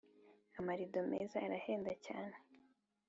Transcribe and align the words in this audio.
Amarido 0.59 0.99
meza 1.11 1.37
arahenda 1.45 1.91
cyane 2.05 2.35